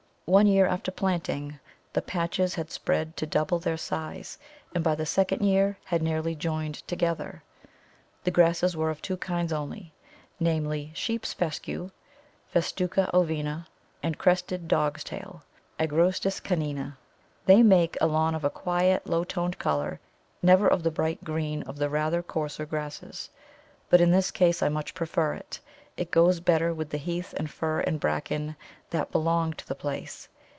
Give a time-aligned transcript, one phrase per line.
[0.25, 1.59] One year after planting
[1.91, 4.37] the patches had spread to double their size,
[4.73, 7.43] and by the second year had nearly joined together.
[8.23, 9.91] The grasses were of two kinds only,
[10.39, 11.91] namely, Sheep's Fescue
[12.49, 13.67] (Festuca ovina)
[14.01, 15.43] and Crested Dog's tail
[15.77, 16.95] (Agrostis canina).
[17.45, 19.99] They make a lawn of a quiet, low toned colour,
[20.41, 23.29] never of the bright green of the rather coarser grasses;
[23.89, 25.59] but in this case I much prefer it;
[25.97, 28.55] it goes better with the Heath and Fir and Bracken
[28.91, 30.29] that belong to the place.